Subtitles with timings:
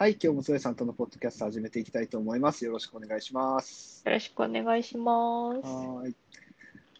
[0.00, 2.64] はい、今日もゾエさんとのポッドキャスト始めていきたいと思います。
[2.64, 4.02] よろしくお願いします。
[4.06, 5.56] よろしくお願いします。
[5.62, 6.16] はーい。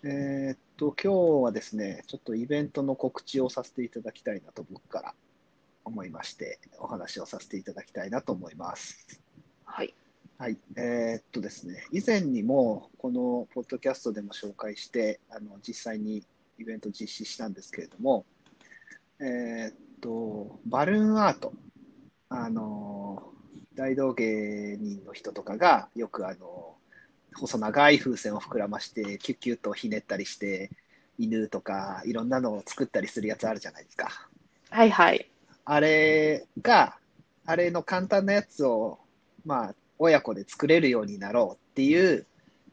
[0.03, 5.15] えーっと、今日はですね、ちょっとイベントの告知をさせていただきたいなと僕から
[5.87, 9.23] 思いまして、お話をさせていただきたいなと思います。
[9.65, 9.95] はい。
[10.37, 10.59] はい。
[10.77, 16.23] えーっとですね、以前にもこのポッドキャストでも紹介して、あの実際に
[16.59, 18.27] イベント実施したんですけれども、
[19.21, 21.55] えーっと、バルーンアート。
[22.31, 23.33] あの、
[23.75, 26.77] 大道芸人の人とかがよくあの、
[27.35, 30.71] 細長い風船を膨らまして、キュッキュッとひねったりして、
[31.19, 34.29] 犬とかいろんなのを作ったりするやつあるじゃないですか。
[34.71, 35.29] はいはい。
[35.65, 36.97] あれが、
[37.47, 39.01] あれの簡単なやつを、
[39.45, 42.27] まあ、親子で作れるようになろうっていう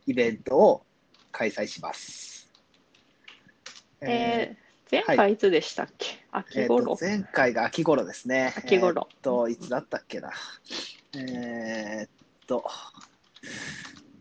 [0.06, 0.86] イベントを
[1.32, 2.52] 開催します。
[4.02, 8.54] えー、前はい回いつでしたっけ、えーと秋頃、前回が秋頃ですね。
[8.58, 10.32] 秋頃えーっと、いつだったっけな。
[11.16, 12.10] えーっ
[12.48, 12.66] と、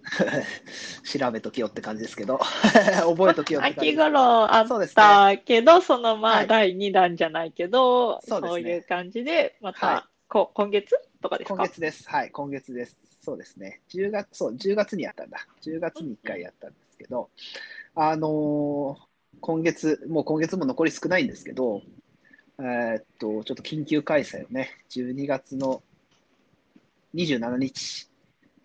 [1.19, 2.39] 調べときよって感じですけど、
[3.05, 12.09] 覚えときよって感じ秋頃あっそうですたけど、そのまはいあ第2弾じゃないけど、そういう感じで、まはいたこ今月とかです今か月です。
[12.09, 12.97] はい、今月です。
[13.23, 13.81] そうですね。
[13.91, 15.47] 10月、そう、10月にやったんだ。
[15.63, 17.29] 10月に1回やったんですけど、
[17.95, 19.07] あのー
[19.41, 21.83] 今月、もう今月も残り少ないんですけど、
[22.59, 25.83] えーっと、ちょっと緊急開催をね、12月の
[27.15, 28.09] 27日、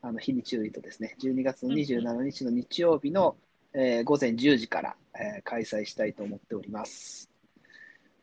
[0.02, 3.36] あの日に注意とですね、12月の27日の日曜日の、
[3.74, 7.30] えー午前10時から、えー開催したいと思っております。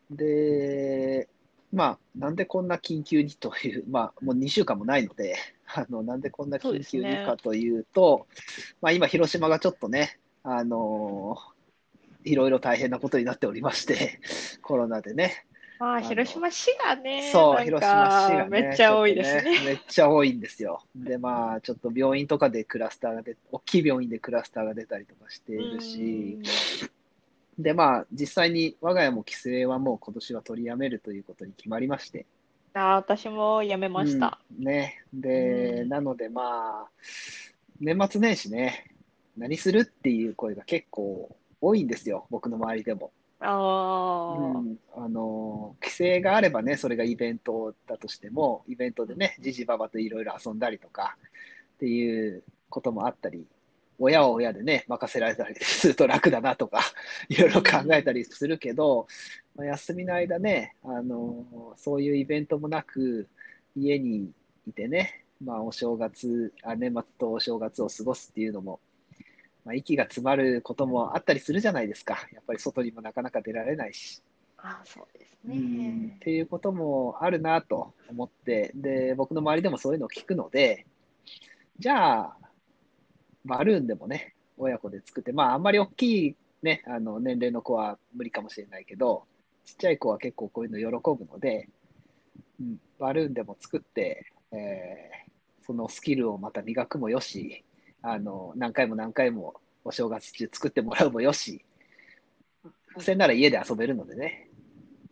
[0.09, 1.29] で、
[1.71, 5.35] まあ、なんでこんな緊急にという、まあ、もう2週間もないので、
[5.71, 8.27] あのなんでこんな緊急にかというと、
[8.81, 11.37] まあ、今、広島がちょっとね、あの
[12.23, 14.19] いろいろ大変なことになっておりまして、
[14.63, 15.45] コロナでね、
[15.79, 19.59] まあ、の広島市がね、そう、広島市がかね、めっちゃ多いですちょっとね。
[19.65, 20.83] めっちゃ多いんですよ。
[20.93, 26.39] で、まあ、ちょっと病院とかでクラスターが出大きい病院でクラスターが出たりとかしているし、
[27.57, 32.25] で、まあ、実際に我が家も帰省はもう今年は取りやめるということに決まりまして、
[32.73, 34.39] あ私もやめました。
[34.57, 35.03] うんね。
[35.13, 36.89] で、うんなのでまあ、
[37.79, 38.85] 年末年始ね、
[39.37, 43.11] 何するっていう声が結構多いんですよ、僕の周りでも。
[43.41, 51.17] ああ、うん、あの規制があればね、それがイベントだとしても、イベントでね、じじばばといろいろ遊んだりとか
[51.75, 53.45] っていうこともあったり、
[53.97, 56.81] 親は親でね、任せられたりすると楽だなとか、
[57.29, 59.07] いろいろ考えたりするけど、
[59.55, 63.27] まあ休みの間ね、あのそういうイベントもなく、
[63.75, 64.31] 家に
[64.67, 68.79] いてね、まあ、お正月あ、年末とお正月を過ごすっていうのも、
[69.69, 72.27] まあ、息が詰まることもあったりするじゃないですか。
[72.33, 74.19] やっぱり外にもなかなか出られないし。
[74.57, 76.19] あそうですうんねっ。
[76.19, 80.87] ていうこともあるなと思って、で、僕の周りでもそういうのを聞くので、
[81.77, 82.37] じゃあ、
[83.45, 89.25] バルーンでもね、親子で作って、まあ、あんまり大きいね、あの、年齢の子は無理かもしれないけど、
[89.65, 91.69] ちっちゃい子は結構こういうの喜ぶので、
[92.59, 95.29] うん、バルーンでも作って、えー
[95.69, 97.63] そのスキルをまた磨くもよし、
[98.01, 101.65] あの、何回も何回もお正月中作ってもらうもよし、
[102.97, 104.49] それなら家で遊べるのでね、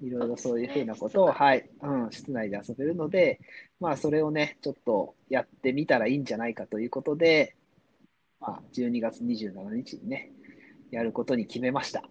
[0.01, 3.39] いろいろそういうふうなことを、ねはい、うん、室内で遊べるので、
[3.79, 7.55] まあ、それをね、ちょっとやってみたらいいんじゃないかということで、
[8.39, 10.31] まあ、12月27日にね、
[10.91, 12.03] やることに決めました。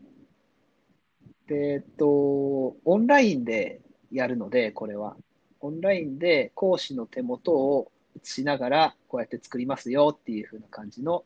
[1.47, 5.16] で、えっと、オンラインでやるので、これは。
[5.60, 11.25] オンラインで講師の手元を映しながら、こうやって作りますよっていうふうな感じの、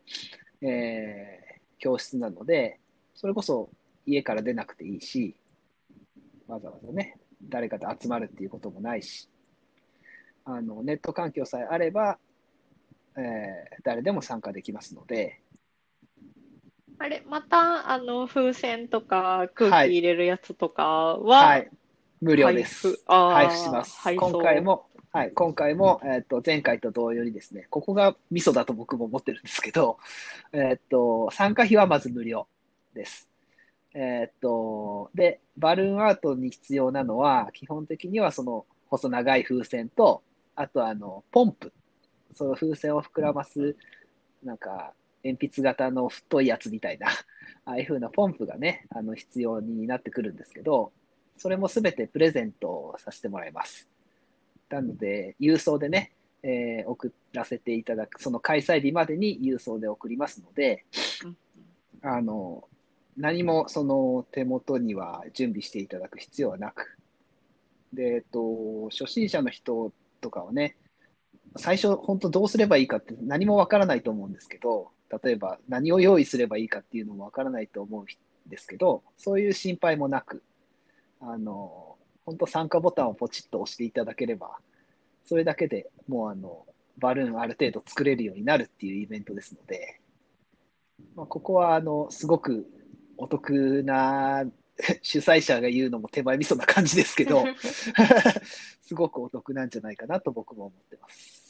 [0.63, 1.51] えー
[1.83, 2.79] 教室なので、
[3.15, 3.71] それこそ
[4.05, 5.35] 家から出なくていいし、
[6.47, 7.17] わざわざね、
[7.49, 9.31] 誰かと集まるっていうこともないし、
[10.45, 12.19] あのネット環境さえあれば、
[13.17, 15.41] えー誰でも参加できますので、
[17.03, 21.71] あれ、また、あの、風船とか空はい気入れるやつとかは、はい、
[22.21, 23.01] 無料です。
[23.07, 23.97] 配布します。
[24.15, 29.99] 今回も、はい、今回も、えっと前回と同様にですね、ここがミソだと僕も思ってるんですけど、
[30.53, 32.47] えっと参加費はまず無料
[32.95, 33.29] です。
[33.93, 40.23] えっとで、バルーンアートに必要なのは、基本的にはその細長い風船と、
[40.55, 41.73] あとあのポンプ、
[42.37, 43.75] その風船を膨らます、
[44.45, 47.09] なんか鉛筆型の太いやつみたいな、
[47.67, 50.93] ああいう風なポンプがね、あの必要になってくるんですけど、
[51.37, 53.90] それもすべてプレゼントさせてもらいます。
[54.71, 56.13] なので、郵送でね、
[56.43, 60.85] えー送らせていただく、その開催日までに郵送で送りますので、
[62.03, 62.69] あの、
[63.17, 66.97] 何もその手元には準備していただく必要はなく、
[67.93, 70.77] で、えっと、初心者の人とかをね、
[71.57, 74.91] 最初、本当どうすればいいかって何もわからないと思うんですけど、
[75.23, 78.07] 例えば何を用意すればいいかっていうのもわからないと思うん
[78.49, 80.43] ですけど、そういう心配もなく、
[81.21, 84.59] あの、本当参加ボタンをポチッと押していただければ、
[85.27, 86.67] それだけでもうあの、
[86.99, 90.01] バルーンある程度作れるようになるっていうイベントですので、
[91.17, 92.67] まあ、ここはあの、すごく
[93.17, 94.45] お得な
[95.03, 97.45] 主催者が言うのも手前味噌な感じですけど、
[98.83, 101.50] すごくお得なんじゃないかなと僕も思ってます。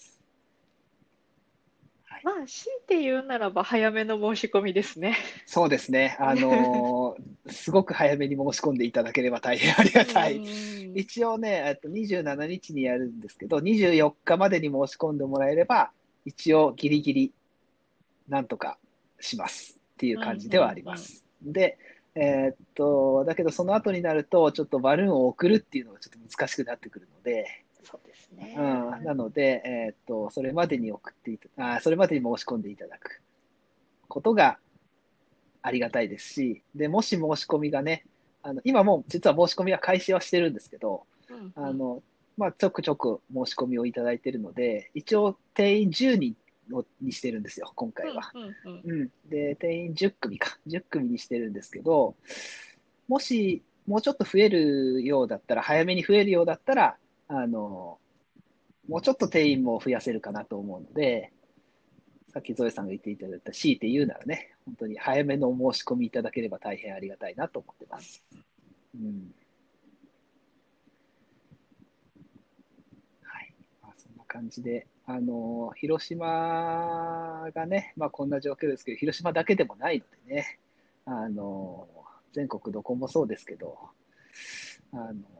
[2.22, 5.17] まあ、強いて言うならば早めの申し込みですね。
[5.46, 6.17] そうですね。
[6.20, 10.37] あのー すごく早めに申し込んでいただければ大変ありがたい。
[10.37, 15.93] うん一応ね、えっと27日にやるんですけど、24日までに申し込んでもらえれば、
[16.25, 17.32] 一応ギリギリ
[18.28, 18.78] なんとか
[19.20, 21.25] しますっていう感じではあります。
[21.43, 21.78] で、
[22.14, 27.46] えーっと、だけどその後になると、ちょっとバルーンを送るっていうのがちょっと難しくなってくるので、
[27.85, 28.55] そうですね。
[28.59, 33.23] うん、なので、えーっと、それまでに送っていた、あ、それまでに申し込んでいただく
[34.09, 34.59] ことが
[35.62, 38.05] ありがたいですし、で、もし申し込みがね、
[38.43, 42.03] あの、今もう実は申し込みは開始はしてるんですけど、うんあの、
[42.37, 46.37] まあ、ちょくちょく申し込みをいただいているので、一応定員10人
[46.71, 48.31] のにしてるんですよ、今回は。
[48.35, 48.49] うんうん
[48.85, 49.11] うんうん。
[49.29, 50.59] で、定員10組か。
[50.67, 52.15] 10組にしてるんですけど、
[53.09, 56.97] もし、もうちょっと増えるようだったら、早めに増えるようだったら、
[57.32, 58.00] あの、
[58.88, 61.32] もうちょっと定員も増やせるかなと思うので、
[62.32, 68.25] さっきゾエさんが言っていただいた、強いて言うならね、本当に早めのお申し込みいただければ大変ありがたいなと思ってます。
[68.94, 69.31] うん。
[73.23, 73.55] はい。
[73.82, 80.59] まあ、そんな感じで、あの、広島がね、まあこんな状況ですけど、広島だけでもないのでね、
[81.05, 81.88] あの、
[82.32, 83.91] 全国どこもそうですけど、
[84.93, 85.40] あの、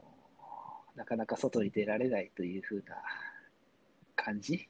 [0.95, 2.95] なかなか外に出られないというふうな
[4.15, 4.67] 感じ？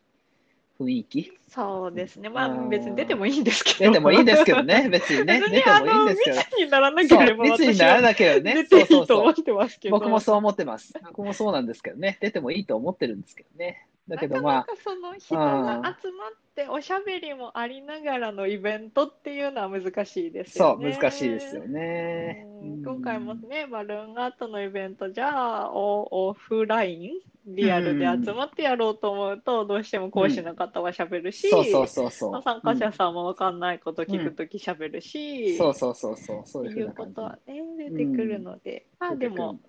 [0.79, 1.31] 雰囲気？
[1.47, 2.29] そうですね。
[2.29, 3.91] まあ別に出てもいいんですけど。
[3.91, 6.37] 出てもいいんですけどね、 別にね、別出てにあのもいいんですけど。
[6.37, 9.33] 密にならなければ密にならなければね、出ていいと思っ。
[9.33, 9.95] てますけど。
[9.97, 10.93] 僕もそう思ってます。
[11.03, 13.87] 僕もそうなんですけどね、出てもいいと思ってるんですけどね。
[14.11, 20.93] だけどまなかなかその人が集まっておしゃべりもありながらのイベントっていうのは難しいであ、すよね。
[20.93, 22.45] そう、難しいですよね。
[22.61, 22.73] うん。
[22.73, 22.83] うん。
[22.83, 32.41] 今回もね、バルーンアートのイベント、じゃあオオフラインリアルで集まってやろうと思うと、どうしても講師の方はしゃべるし、そうそうそう。
[32.43, 39.59] 参加者さんも分かんないこと聞くときしゃべるし、そうそうそうそう、そういうことはね、出てくるので、まあでも、、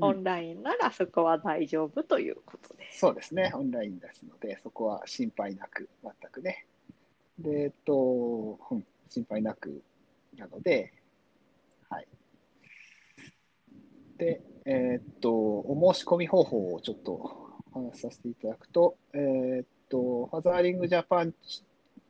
[0.00, 3.00] オうんンラインならそこは大丈夫ということです。
[3.00, 6.66] そうですね、オンラインですので、そこは心配なく、全くね。
[7.38, 9.82] で、えっと、うん、心配なく
[10.36, 10.92] なので、
[11.88, 12.06] はい。
[14.18, 17.12] で、えっと、お申し込み方法をちょっと
[17.72, 21.34] お話しさせていただくと、えっと、ファザーリングジャパン、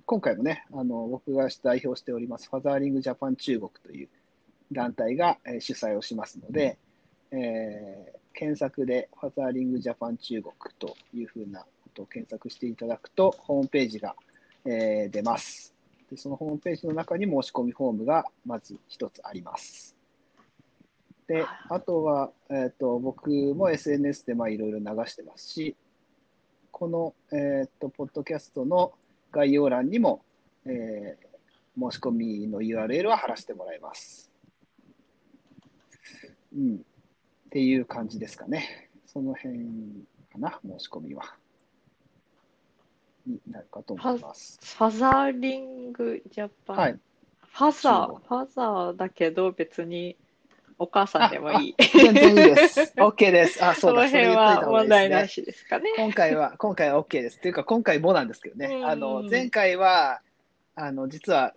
[0.05, 4.09] 今回もね、あの、僕が代表しております、ファザーリングジャパン中国という
[4.73, 6.79] 団体がえー主催をしますので、
[7.33, 14.15] えー検索でファザーリングジャパン中国というふうなことを検索していただくと、ホームページが、
[14.65, 15.75] えー出ます
[16.09, 16.17] で。
[16.17, 19.97] そのホームページの中に申し込みフォームがまず一つあります。
[21.27, 25.75] で、あとは、えー、と僕も SNS でまあいろいろ流してますし、
[26.71, 28.93] この、えー、とポッドキャストの
[29.33, 30.23] 概要欄にも、
[30.65, 31.29] えー
[31.81, 34.33] 申し込みの URL は貼らせてもらいます。
[36.53, 36.83] うん。
[37.49, 38.91] っていう感じですかね。
[39.07, 39.59] その辺
[40.31, 41.35] かな、申し込みは。
[43.27, 44.59] になるかと思います。
[44.63, 46.77] ファザーリングジャパン。
[46.77, 46.99] はい。
[47.41, 50.17] ファザ中ー、ファザーだけど別に
[50.79, 51.75] お母さんでもいい。
[51.79, 52.93] 全然いいです。
[53.01, 53.65] OK です。
[53.65, 55.27] あ、そうだ、その辺は問題な。
[55.27, 55.91] しですかね。
[55.97, 57.39] 今回は、今回は OK です。
[57.39, 58.67] っていうか、今回もなんですけどね。
[58.67, 60.21] うんあの、前回は、
[60.75, 61.55] あの、実は、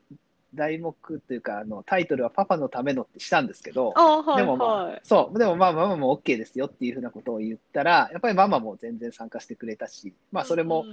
[0.53, 4.58] 題目というか、あの、タイトルはパパのためのってしたんですけど、あはいでも。
[5.03, 10.86] そう、でもまあ、ママも OK ですよっていうふうなことを言ったら、やっぱりママも全然参加してくれたし、まあ、それも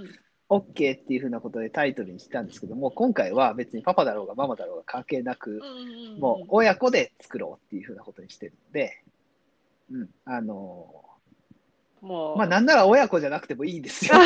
[0.49, 5.61] OK っていうふうなことでタイトルにしたんですけども、今回は別にパパだろうがママだろうが関係なく、
[6.19, 9.03] もう親子で作ろうっていうふうなことにしてるので、
[9.91, 11.03] うん、あの
[12.01, 14.13] もう、まあ、なんなら親子じゃなくてもいいんですよ。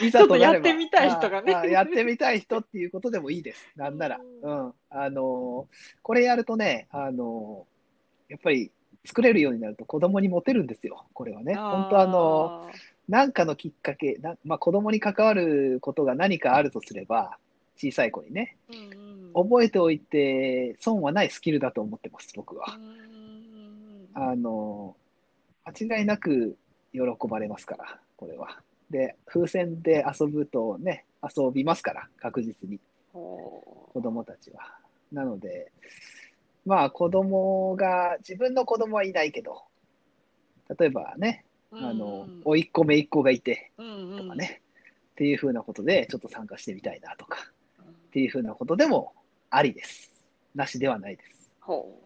[0.00, 3.72] いざとやってみたい人がねやってみたい人っていうことでもいいです。
[3.76, 4.20] なんなら。
[4.42, 4.74] ううん。
[4.90, 5.68] あの
[6.02, 7.66] これやるとね、あの
[8.28, 8.70] やっぱり
[9.04, 11.04] 作れるようになると子供にモテるんですよ。
[11.12, 11.54] これはね。
[11.54, 12.70] 本当あの
[13.08, 17.36] なんかのきっかけ、なまあ、子供に関わることが何かあるとすれば、
[17.76, 22.66] 小さい子にね、うんうん覚えておいて損はないスキルだと思ってます、僕は。
[22.76, 23.02] うん
[24.14, 24.94] あの、
[25.64, 26.56] 間違いなく
[26.92, 28.60] 喜ばれますから、これは。
[28.90, 32.80] で、風船で遊ぶとね、遊びますから、確実に、
[33.12, 34.76] ほ子供たちは。
[35.12, 35.72] なので、
[36.64, 39.62] まあ、子供が、自分の子供はいないけど、
[40.78, 44.62] 例えばね、うあのうん、甥っ子、姪っ子がいて、とかね、
[45.12, 47.38] っていうふうなことで、ちょっと参加してみたいなとか、
[47.80, 49.12] っていうふうなことでも
[49.50, 50.12] ありです。
[50.54, 51.50] なしではないです。
[51.60, 51.98] ほ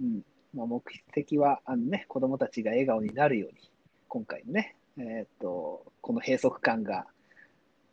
[0.00, 0.22] うん
[0.54, 3.70] まあ、目的はあの、ね、子供たちが笑顔になるように、
[4.08, 7.06] 今回のね、えーっとこの閉塞感が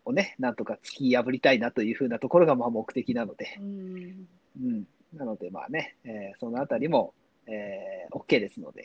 [0.05, 3.57] をね、なんとか突き破りたいなというふうなところがまあ目的なので。
[3.59, 4.27] う、うん。
[4.63, 7.13] うん、なので、まあね、えーそのあたりも、
[7.45, 8.83] えー OK ですので、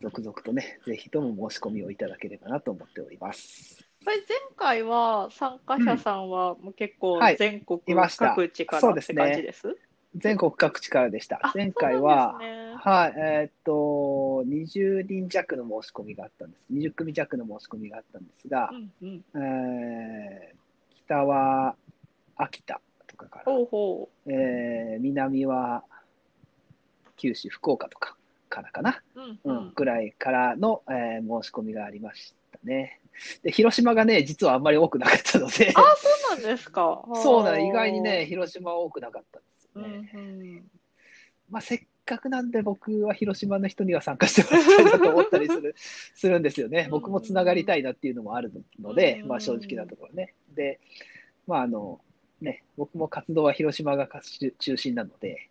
[0.00, 3.76] 続々とね、ぜひとも申し込みをいただければなと思っております。
[4.04, 4.24] これ前
[4.56, 7.36] 回は参加者さんはもう結構はい。
[7.36, 7.80] 全国
[8.16, 9.76] 各地からってそうですね感じです？
[10.16, 11.52] 全国各地からでしたあ。
[11.54, 16.72] 前回はねはい、えーっと、20人弱の申し込みがあったんです。
[16.72, 20.56] 20組弱の申し込みがあったんですが、うんうんえー
[21.06, 21.76] 北は
[22.36, 25.84] 秋田とかから、ほえー南は
[27.16, 28.16] 九州、福岡とか
[28.48, 29.20] からかな、う。
[29.20, 29.72] うんううんん。
[29.74, 33.00] ぐらいからの、えー申し込みがありましたね。
[33.42, 37.04] で、広島がね、実はあんまり多くなかったので、あ、そうなんですか。
[37.22, 39.42] そうだね、意外にね、広島は多くなかったん
[39.82, 40.22] ですうん。
[40.22, 40.24] う
[40.58, 40.62] ん。
[41.50, 45.74] まあ、せっかくなんで僕は広島の人には参加してもらいたいなと思ったりする
[46.14, 46.88] するんですよね。
[46.90, 50.34] 僕もつながりたいなっていうのもあるので、うんまあ、正直なところね。
[50.54, 50.80] で、
[51.46, 52.00] まああの
[52.40, 54.08] ね、僕も活動は広島が
[54.58, 55.48] 中心なので、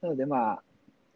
[0.00, 0.62] なのでまあ、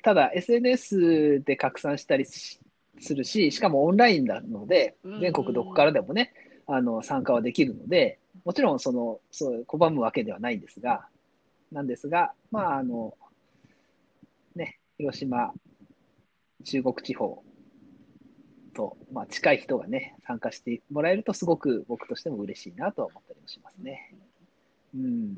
[0.02, 2.60] ただ SNS で拡散したりし
[3.00, 6.32] するし、しかもオンラインなのでうん、全国どこからでもね、
[6.66, 11.06] あの参加はできるので、もちろんそのそう拒むわけではないんですが、
[11.72, 13.16] なんですが、まああの、
[14.54, 15.52] ね、広島、
[16.64, 17.42] 中国地方
[18.74, 24.14] と、まあ、近い人がね、参加してもらえると、すごく僕としても嬉しいなとは思ったりもしますね。
[24.94, 25.36] うん。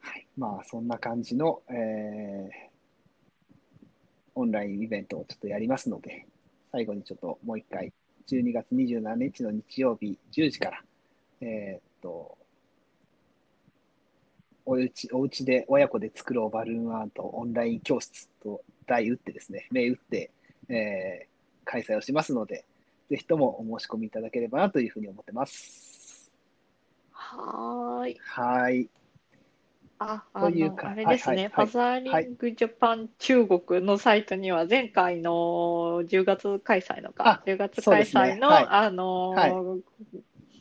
[0.00, 0.26] はい。
[0.36, 2.74] まあ、そんな感じの、えー
[4.34, 6.26] オンラインイベントをちょっとやりますので、
[6.72, 7.92] 最後にちょっともう一回、
[8.26, 10.82] 12月27日の日曜日10時から、
[11.40, 12.38] えーと、
[14.66, 20.32] おうち、おうちで親子で作ろうバルーンアートオンライン教室と題打ってですね、銘打って、
[20.68, 21.34] えー
[21.66, 22.66] 開催をしますので、
[23.08, 26.30] ぜひともお申し込みいただければなというふうに思ってます。
[27.12, 28.22] はーい。
[28.24, 28.90] はい。
[29.98, 39.82] あ、あの、あれですね、フはいァザーリングジャパン中国のサイトには、前回の10月開催のかあ、10月開催の、はいあのー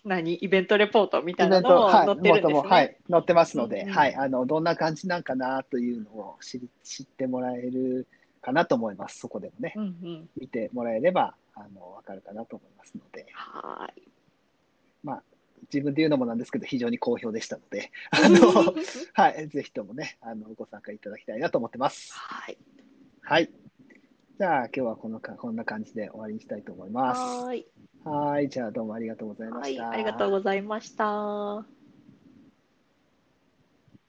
[0.05, 2.97] 何、イベントレポートみたいなのも載ってるんですもはね。
[3.07, 8.07] い、載ってますので、うんうんはい、あの、どんな感じなんかなというのを知り知ってもらえる
[8.41, 9.19] かなと思います。
[9.19, 10.29] そこでもねう、んうん。
[10.39, 14.03] 見てもらえれば、あの、わかるかなと思いますので、はーい。
[15.71, 18.73] 自分で言うのもなんですけど、非常に好評でしたので、 あの、
[19.13, 22.13] はい、ぜひともね、あの、ご参加いただきたいなと思ってます。
[22.13, 22.57] はい。
[23.21, 23.49] はい。
[24.37, 27.49] じゃあ、今日はこのかこんな感じで終わりにしたいと思います。
[27.49, 27.67] はーい。
[28.03, 29.73] はい、じゃあどうもありがとうございまはい。
[29.73, 29.91] した。
[29.91, 31.82] ありがとうございました。